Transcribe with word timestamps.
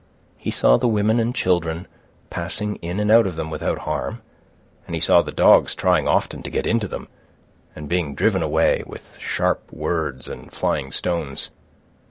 He 0.39 0.49
saw 0.49 0.77
the 0.77 0.87
women 0.87 1.19
and 1.19 1.35
children 1.35 1.87
passing 2.31 2.77
in 2.77 2.99
and 2.99 3.11
out 3.11 3.27
of 3.27 3.35
them 3.35 3.51
without 3.51 3.77
harm, 3.77 4.23
and 4.87 4.95
he 4.95 4.99
saw 4.99 5.21
the 5.21 5.31
dogs 5.31 5.75
trying 5.75 6.07
often 6.07 6.41
to 6.41 6.49
get 6.49 6.65
into 6.65 6.87
them, 6.87 7.07
and 7.75 7.87
being 7.87 8.15
driven 8.15 8.41
away 8.41 8.81
with 8.87 9.19
sharp 9.19 9.71
words 9.71 10.27
and 10.27 10.51
flying 10.51 10.91
stones. 10.91 11.51